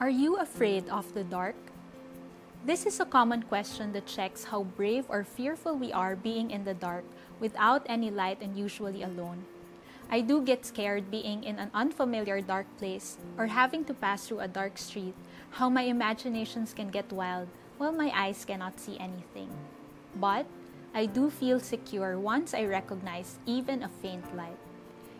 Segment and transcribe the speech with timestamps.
[0.00, 1.56] Are you afraid of the dark?
[2.64, 6.62] This is a common question that checks how brave or fearful we are being in
[6.62, 7.02] the dark
[7.40, 9.42] without any light and usually alone.
[10.08, 14.38] I do get scared being in an unfamiliar dark place or having to pass through
[14.38, 15.14] a dark street,
[15.58, 19.50] how my imaginations can get wild while my eyes cannot see anything.
[20.14, 20.46] But
[20.94, 24.62] I do feel secure once I recognize even a faint light.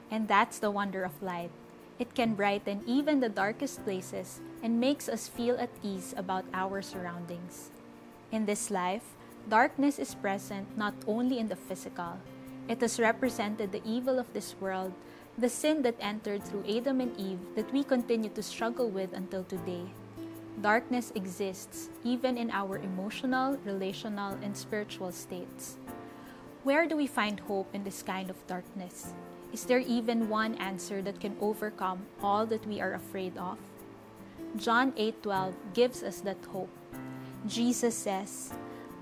[0.09, 1.51] And that's the wonder of light.
[1.99, 6.81] It can brighten even the darkest places and makes us feel at ease about our
[6.81, 7.71] surroundings.
[8.31, 9.17] In this life,
[9.49, 12.19] darkness is present not only in the physical,
[12.69, 14.93] it has represented the evil of this world,
[15.39, 19.43] the sin that entered through Adam and Eve that we continue to struggle with until
[19.45, 19.91] today.
[20.61, 25.79] Darkness exists even in our emotional, relational, and spiritual states.
[26.63, 29.15] Where do we find hope in this kind of darkness?
[29.53, 33.57] Is there even one answer that can overcome all that we are afraid of?
[34.57, 36.73] John 8:12 gives us that hope.
[37.47, 38.53] Jesus says,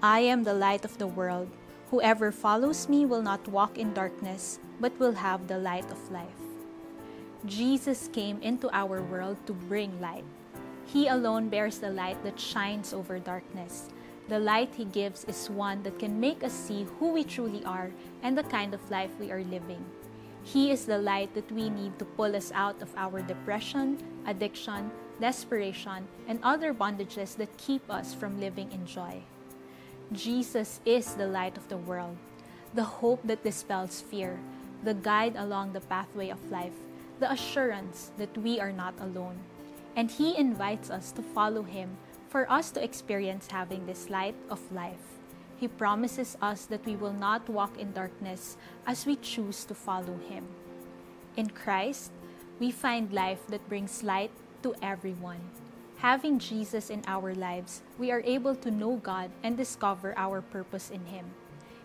[0.02, 1.50] "I am the light of the world.
[1.90, 6.38] Whoever follows me will not walk in darkness, but will have the light of life."
[7.44, 10.26] Jesus came into our world to bring light.
[10.86, 13.90] He alone bears the light that shines over darkness.
[14.30, 17.90] The light He gives is one that can make us see who we truly are
[18.22, 19.82] and the kind of life we are living.
[20.46, 24.92] He is the light that we need to pull us out of our depression, addiction,
[25.20, 29.22] desperation, and other bondages that keep us from living in joy.
[30.12, 32.16] Jesus is the light of the world,
[32.74, 34.38] the hope that dispels fear,
[34.84, 36.78] the guide along the pathway of life,
[37.18, 39.42] the assurance that we are not alone.
[39.96, 44.60] And He invites us to follow Him for us to experience having this light of
[44.70, 45.18] life.
[45.58, 50.18] He promises us that we will not walk in darkness as we choose to follow
[50.28, 50.44] Him.
[51.36, 52.12] In Christ,
[52.60, 54.30] we find life that brings light
[54.62, 55.40] to everyone.
[55.98, 60.90] Having Jesus in our lives, we are able to know God and discover our purpose
[60.90, 61.24] in Him.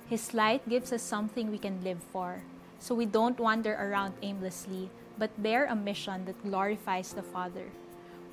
[0.10, 2.44] His light gives us something we can live for,
[2.80, 7.72] so we don't wander around aimlessly, but bear a mission that glorifies the Father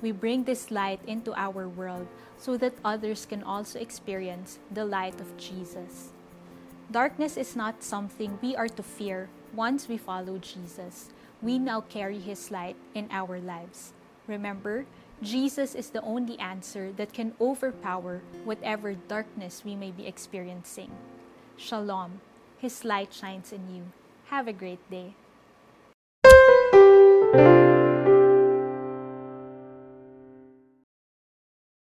[0.01, 5.19] we bring this light into our world so that others can also experience the light
[5.19, 6.09] of Jesus.
[6.91, 11.09] Darkness is not something we are to fear once we follow Jesus.
[11.41, 13.93] We now carry His light in our lives.
[14.27, 14.85] Remember,
[15.21, 20.91] Jesus is the only answer that can overpower whatever darkness we may be experiencing.
[21.57, 22.21] Shalom.
[22.57, 23.91] His light shines in you.
[24.27, 25.15] Have a great day.